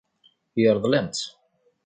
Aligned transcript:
Yeṛḍel-am-tt. 0.61 1.23